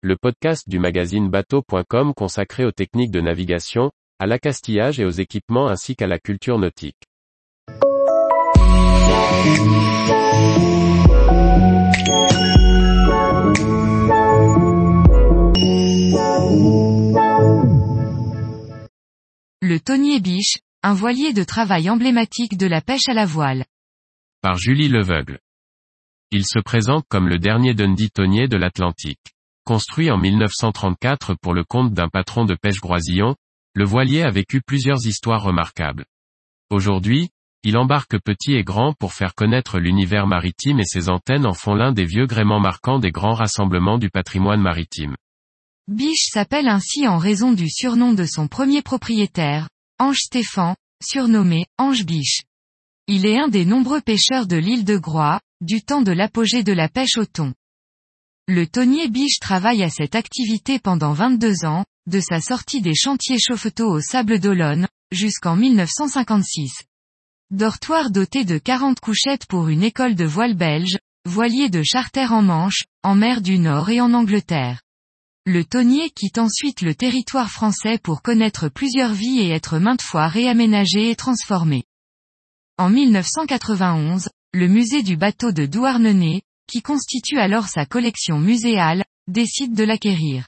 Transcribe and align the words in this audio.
le 0.00 0.16
podcast 0.16 0.68
du 0.68 0.78
magazine 0.78 1.28
bateau.com 1.28 2.14
consacré 2.14 2.64
aux 2.64 2.70
techniques 2.70 3.10
de 3.10 3.20
navigation, 3.20 3.90
à 4.20 4.26
l'accastillage 4.26 5.00
et 5.00 5.04
aux 5.04 5.10
équipements 5.10 5.66
ainsi 5.66 5.96
qu'à 5.96 6.06
la 6.06 6.20
culture 6.20 6.56
nautique. 6.56 7.02
Le 19.60 19.80
tonnier 19.80 20.20
biche, 20.20 20.58
un 20.84 20.94
voilier 20.94 21.32
de 21.32 21.42
travail 21.42 21.90
emblématique 21.90 22.56
de 22.56 22.68
la 22.68 22.80
pêche 22.80 23.08
à 23.08 23.14
la 23.14 23.26
voile. 23.26 23.64
Par 24.42 24.58
Julie 24.58 24.88
Leveugle. 24.88 25.40
Il 26.30 26.44
se 26.44 26.60
présente 26.60 27.04
comme 27.08 27.28
le 27.28 27.40
dernier 27.40 27.74
Dundee 27.74 28.10
tonnier 28.10 28.46
de 28.46 28.56
l'Atlantique. 28.56 29.34
Construit 29.68 30.10
en 30.10 30.16
1934 30.16 31.34
pour 31.34 31.52
le 31.52 31.62
compte 31.62 31.92
d'un 31.92 32.08
patron 32.08 32.46
de 32.46 32.54
pêche 32.54 32.80
groisillon, 32.80 33.36
le 33.74 33.84
voilier 33.84 34.22
a 34.22 34.30
vécu 34.30 34.62
plusieurs 34.62 35.06
histoires 35.06 35.42
remarquables. 35.42 36.06
Aujourd'hui, 36.70 37.28
il 37.64 37.76
embarque 37.76 38.18
petit 38.18 38.54
et 38.54 38.64
grand 38.64 38.94
pour 38.94 39.12
faire 39.12 39.34
connaître 39.34 39.78
l'univers 39.78 40.26
maritime 40.26 40.80
et 40.80 40.86
ses 40.86 41.10
antennes 41.10 41.44
en 41.44 41.52
font 41.52 41.74
l'un 41.74 41.92
des 41.92 42.06
vieux 42.06 42.24
gréements 42.24 42.60
marquants 42.60 42.98
des 42.98 43.10
grands 43.10 43.34
rassemblements 43.34 43.98
du 43.98 44.08
patrimoine 44.08 44.62
maritime. 44.62 45.16
Biche 45.86 46.30
s'appelle 46.32 46.68
ainsi 46.68 47.06
en 47.06 47.18
raison 47.18 47.52
du 47.52 47.68
surnom 47.68 48.14
de 48.14 48.24
son 48.24 48.48
premier 48.48 48.80
propriétaire, 48.80 49.68
Ange 49.98 50.20
Stéphan, 50.20 50.76
surnommé 51.02 51.66
Ange 51.76 52.06
Biche. 52.06 52.40
Il 53.06 53.26
est 53.26 53.38
un 53.38 53.48
des 53.48 53.66
nombreux 53.66 54.00
pêcheurs 54.00 54.46
de 54.46 54.56
l'île 54.56 54.86
de 54.86 54.96
Groix, 54.96 55.42
du 55.60 55.82
temps 55.82 56.00
de 56.00 56.12
l'apogée 56.12 56.62
de 56.62 56.72
la 56.72 56.88
pêche 56.88 57.18
au 57.18 57.26
thon. 57.26 57.52
Le 58.50 58.66
tonnier 58.66 59.10
Biche 59.10 59.40
travaille 59.40 59.82
à 59.82 59.90
cette 59.90 60.14
activité 60.14 60.78
pendant 60.78 61.12
22 61.12 61.66
ans, 61.66 61.84
de 62.06 62.18
sa 62.18 62.40
sortie 62.40 62.80
des 62.80 62.94
chantiers 62.94 63.38
Chauffeteau 63.38 63.90
au 63.90 64.00
Sable 64.00 64.40
d'Olonne, 64.40 64.88
jusqu'en 65.12 65.54
1956. 65.54 66.70
Dortoir 67.50 68.10
doté 68.10 68.46
de 68.46 68.56
40 68.56 69.00
couchettes 69.00 69.44
pour 69.44 69.68
une 69.68 69.82
école 69.82 70.14
de 70.14 70.24
voile 70.24 70.54
belge, 70.54 70.96
voilier 71.26 71.68
de 71.68 71.82
charter 71.82 72.32
en 72.32 72.40
Manche, 72.40 72.84
en 73.02 73.14
mer 73.14 73.42
du 73.42 73.58
Nord 73.58 73.90
et 73.90 74.00
en 74.00 74.14
Angleterre. 74.14 74.80
Le 75.44 75.62
tonnier 75.62 76.08
quitte 76.08 76.38
ensuite 76.38 76.80
le 76.80 76.94
territoire 76.94 77.50
français 77.50 77.98
pour 77.98 78.22
connaître 78.22 78.70
plusieurs 78.70 79.12
vies 79.12 79.40
et 79.40 79.50
être 79.50 79.78
maintes 79.78 80.00
fois 80.00 80.26
réaménagé 80.26 81.10
et 81.10 81.16
transformé. 81.16 81.84
En 82.78 82.88
1991, 82.88 84.30
le 84.54 84.68
musée 84.68 85.02
du 85.02 85.18
bateau 85.18 85.52
de 85.52 85.66
Douarnenez, 85.66 86.40
qui 86.68 86.82
constitue 86.82 87.38
alors 87.38 87.66
sa 87.66 87.86
collection 87.86 88.38
muséale, 88.38 89.04
décide 89.26 89.74
de 89.74 89.82
l'acquérir. 89.82 90.46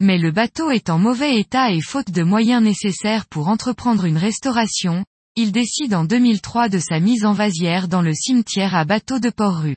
Mais 0.00 0.18
le 0.18 0.32
bateau 0.32 0.70
est 0.70 0.90
en 0.90 0.98
mauvais 0.98 1.38
état 1.38 1.70
et 1.70 1.80
faute 1.80 2.10
de 2.10 2.22
moyens 2.22 2.62
nécessaires 2.62 3.26
pour 3.26 3.48
entreprendre 3.48 4.04
une 4.04 4.18
restauration, 4.18 5.04
il 5.36 5.52
décide 5.52 5.94
en 5.94 6.04
2003 6.04 6.68
de 6.68 6.78
sa 6.78 7.00
mise 7.00 7.24
en 7.24 7.32
vasière 7.32 7.88
dans 7.88 8.02
le 8.02 8.12
cimetière 8.12 8.74
à 8.74 8.84
bateau 8.84 9.18
de 9.18 9.30
Port-Rue. 9.30 9.76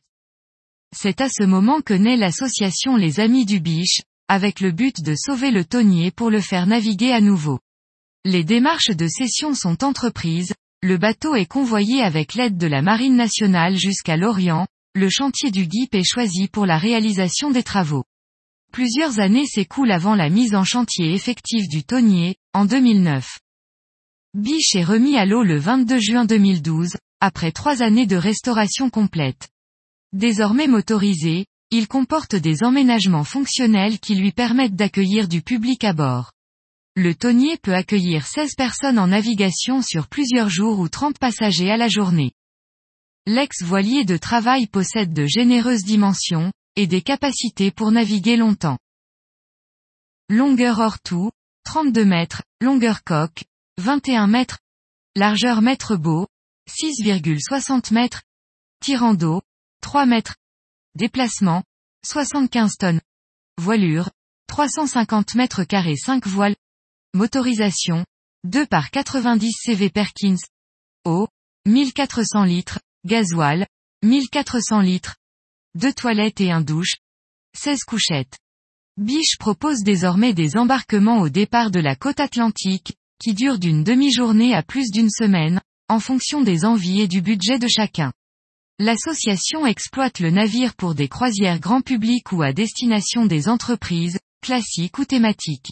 C'est 0.95 1.21
à 1.21 1.29
ce 1.29 1.43
moment 1.43 1.81
que 1.81 1.93
naît 1.93 2.17
l'association 2.17 2.95
Les 2.95 3.19
Amis 3.19 3.45
du 3.45 3.59
Biche, 3.59 4.01
avec 4.27 4.59
le 4.59 4.71
but 4.71 5.01
de 5.01 5.15
sauver 5.15 5.51
le 5.51 5.63
tonnier 5.63 6.11
pour 6.11 6.29
le 6.29 6.41
faire 6.41 6.67
naviguer 6.67 7.11
à 7.11 7.21
nouveau. 7.21 7.59
Les 8.25 8.43
démarches 8.43 8.95
de 8.95 9.07
cession 9.07 9.53
sont 9.53 9.83
entreprises, 9.83 10.53
le 10.81 10.97
bateau 10.97 11.35
est 11.35 11.45
convoyé 11.45 12.01
avec 12.01 12.33
l'aide 12.33 12.57
de 12.57 12.67
la 12.67 12.81
Marine 12.81 13.15
nationale 13.15 13.77
jusqu'à 13.77 14.17
Lorient, 14.17 14.67
le 14.97 15.09
chantier 15.09 15.51
du 15.51 15.67
GIP 15.69 15.93
est 15.93 16.03
choisi 16.03 16.47
pour 16.47 16.65
la 16.65 16.79
réalisation 16.79 17.51
des 17.51 17.61
travaux. 17.61 18.03
Plusieurs 18.71 19.19
années 19.19 19.45
s'écoulent 19.45 19.91
avant 19.91 20.15
la 20.15 20.29
mise 20.29 20.55
en 20.55 20.63
chantier 20.63 21.13
effective 21.13 21.67
du 21.69 21.83
tonnier, 21.83 22.35
en 22.53 22.65
2009. 22.65 23.37
Biche 24.33 24.75
est 24.75 24.83
remis 24.83 25.15
à 25.15 25.25
l'eau 25.25 25.43
le 25.43 25.59
22 25.59 25.99
juin 25.99 26.25
2012, 26.25 26.97
après 27.21 27.51
trois 27.51 27.83
années 27.83 28.07
de 28.07 28.15
restauration 28.15 28.89
complète. 28.89 29.49
Désormais 30.13 30.67
motorisé, 30.67 31.45
il 31.69 31.87
comporte 31.87 32.35
des 32.35 32.63
emménagements 32.63 33.23
fonctionnels 33.23 33.99
qui 33.99 34.15
lui 34.15 34.31
permettent 34.31 34.75
d'accueillir 34.75 35.27
du 35.27 35.43
public 35.43 35.83
à 35.83 35.93
bord. 35.93 36.31
Le 36.95 37.13
tonnier 37.13 37.57
peut 37.57 37.75
accueillir 37.75 38.25
16 38.25 38.55
personnes 38.55 38.97
en 38.97 39.07
navigation 39.07 39.83
sur 39.83 40.07
plusieurs 40.07 40.49
jours 40.49 40.79
ou 40.79 40.89
30 40.89 41.19
passagers 41.19 41.69
à 41.69 41.77
la 41.77 41.87
journée. 41.87 42.31
L'ex-voilier 43.27 44.05
de 44.05 44.17
travail 44.17 44.65
possède 44.65 45.13
de 45.13 45.27
généreuses 45.27 45.83
dimensions, 45.83 46.51
et 46.75 46.87
des 46.87 47.03
capacités 47.03 47.69
pour 47.69 47.91
naviguer 47.91 48.37
longtemps. 48.37 48.79
Longueur 50.29 50.79
hors 50.79 50.99
tout, 50.99 51.29
32 51.65 52.05
mètres, 52.05 52.41
longueur 52.61 53.03
coque, 53.03 53.43
21 53.77 54.25
mètres, 54.25 54.57
largeur 55.15 55.61
mètre 55.61 55.95
beau, 55.97 56.27
6,60 56.69 57.93
mètres, 57.93 58.23
tirant 58.79 59.13
d'eau, 59.13 59.41
3 59.81 60.07
mètres, 60.07 60.37
Déplacement, 60.97 61.63
75 62.07 62.77
tonnes. 62.79 63.01
Voilure, 63.59 64.09
350 64.47 65.35
mètres 65.35 65.63
carrés 65.63 65.95
5 65.95 66.25
voiles. 66.25 66.55
Motorisation, 67.13 68.03
2 68.45 68.65
par 68.65 68.89
90 68.89 69.51
CV 69.51 69.91
Perkins. 69.91 70.37
Eau, 71.05 71.27
1400 71.67 72.45
litres. 72.45 72.79
Gasoil, 73.07 73.65
1400 74.03 74.81
litres. 74.81 75.15
Deux 75.75 75.93
toilettes 75.93 76.41
et 76.41 76.51
un 76.51 76.59
douche. 76.59 76.95
16 77.57 77.85
couchettes. 77.85 78.37
Biche 78.97 79.37
propose 79.39 79.79
désormais 79.79 80.33
des 80.33 80.57
embarquements 80.57 81.21
au 81.21 81.29
départ 81.29 81.71
de 81.71 81.79
la 81.79 81.95
côte 81.95 82.19
atlantique, 82.19 82.97
qui 83.23 83.33
durent 83.33 83.59
d'une 83.59 83.85
demi-journée 83.85 84.53
à 84.53 84.61
plus 84.61 84.91
d'une 84.91 85.09
semaine, 85.09 85.61
en 85.87 86.01
fonction 86.01 86.41
des 86.41 86.65
envies 86.65 86.99
et 86.99 87.07
du 87.07 87.21
budget 87.21 87.59
de 87.59 87.69
chacun. 87.69 88.11
L'association 88.77 89.65
exploite 89.65 90.19
le 90.19 90.29
navire 90.29 90.75
pour 90.75 90.93
des 90.93 91.07
croisières 91.07 91.61
grand 91.61 91.79
public 91.79 92.33
ou 92.33 92.41
à 92.41 92.51
destination 92.51 93.25
des 93.25 93.47
entreprises, 93.47 94.19
classiques 94.41 94.99
ou 94.99 95.05
thématiques. 95.05 95.71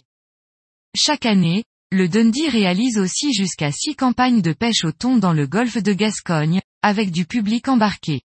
Chaque 0.95 1.25
année, 1.25 1.65
le 1.91 2.07
Dundee 2.07 2.47
réalise 2.47 2.97
aussi 2.97 3.33
jusqu'à 3.33 3.73
six 3.73 3.97
campagnes 3.97 4.41
de 4.41 4.53
pêche 4.53 4.85
au 4.85 4.93
thon 4.93 5.17
dans 5.17 5.33
le 5.33 5.47
golfe 5.47 5.83
de 5.83 5.91
Gascogne, 5.91 6.61
avec 6.85 7.09
du 7.09 7.25
public 7.25 7.67
embarqué. 7.67 8.21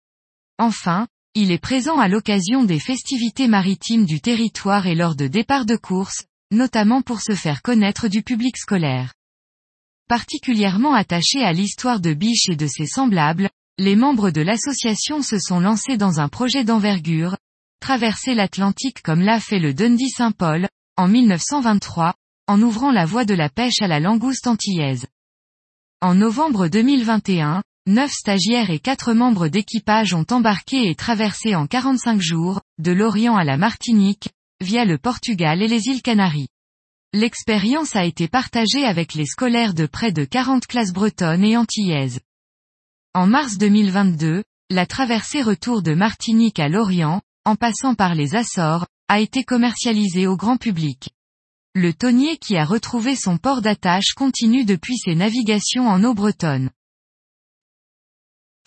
Enfin, 0.58 1.08
il 1.34 1.50
est 1.50 1.62
présent 1.62 1.98
à 1.98 2.10
l'occasion 2.10 2.66
des 2.66 2.82
festivités 2.82 3.48
maritimes 3.48 4.06
du 4.06 4.20
territoire 4.20 4.86
et 4.86 4.96
lors 4.96 5.16
de 5.16 5.28
départs 5.28 5.66
de 5.66 5.78
course, 5.78 6.26
notamment 6.52 7.02
pour 7.02 7.22
se 7.22 7.36
faire 7.36 7.62
connaître 7.62 8.10
du 8.10 8.22
public 8.22 8.58
scolaire. 8.58 9.14
Particulièrement 10.10 10.94
attaché 10.94 11.42
à 11.42 11.54
l'histoire 11.54 12.02
de 12.02 12.14
Biche 12.14 12.50
et 12.50 12.58
de 12.58 12.68
ses 12.68 12.86
semblables, 12.86 13.50
les 13.78 13.96
membres 13.96 14.30
de 14.30 14.42
l'association 14.42 15.22
se 15.22 15.40
sont 15.40 15.62
lancés 15.62 15.96
dans 15.96 16.20
un 16.20 16.28
projet 16.28 16.66
d'envergure, 16.66 17.38
traverser 17.80 18.34
l'Atlantique 18.34 19.02
comme 19.02 19.22
l'a 19.22 19.40
fait 19.40 19.60
le 19.60 19.74
Dundee 19.74 20.10
Saint-Paul, 20.10 20.68
en 20.98 21.08
1923, 21.08 22.14
en 22.48 22.62
ouvrant 22.62 22.92
la 22.92 23.06
voie 23.06 23.24
de 23.24 23.36
la 23.36 23.48
pêche 23.48 23.82
à 23.82 23.88
la 23.88 24.02
langouste 24.02 24.48
antillaise. 24.48 25.08
En 26.02 26.14
novembre 26.14 26.68
2021, 26.68 27.64
neuf 27.90 28.12
stagiaires 28.12 28.70
et 28.70 28.78
quatre 28.78 29.14
membres 29.14 29.48
d'équipage 29.48 30.14
ont 30.14 30.26
embarqué 30.30 30.90
et 30.90 30.96
traversé 30.96 31.56
en 31.56 31.66
45 31.66 32.22
jours, 32.22 32.62
de 32.78 32.92
l'Orient 32.92 33.36
à 33.36 33.44
la 33.44 33.58
Martinique, 33.58 34.30
via 34.62 34.86
le 34.86 35.00
Portugal 35.00 35.64
et 35.64 35.68
les 35.68 35.88
îles 35.88 36.04
Canaries. 36.04 36.50
L'expérience 37.14 37.96
a 37.96 38.06
été 38.06 38.28
partagée 38.28 38.86
avec 38.86 39.16
les 39.16 39.26
scolaires 39.26 39.74
de 39.74 39.88
près 39.88 40.12
de 40.12 40.24
40 40.24 40.68
classes 40.68 40.94
bretonnes 40.94 41.44
et 41.44 41.58
antillaises. 41.58 42.20
En 43.16 43.26
mars 43.26 43.58
2022, 43.58 44.44
la 44.70 44.86
traversée 44.86 45.42
retour 45.42 45.82
de 45.82 45.96
Martinique 45.96 46.60
à 46.60 46.70
Lorient, 46.70 47.22
en 47.44 47.56
passant 47.56 47.96
par 47.96 48.14
les 48.14 48.36
Açores, 48.36 48.86
a 49.08 49.20
été 49.20 49.44
commercialisée 49.44 50.28
au 50.28 50.38
grand 50.38 50.58
public. 50.58 51.10
Le 51.74 51.92
tonnier 51.94 52.38
qui 52.38 52.56
a 52.56 52.66
retrouvé 52.66 53.16
son 53.16 53.40
port 53.40 53.64
d'attache 53.64 54.14
continue 54.16 54.64
depuis 54.64 54.98
ses 54.98 55.16
navigations 55.16 55.88
en 55.88 56.04
eau 56.04 56.14
bretonne. 56.14 56.70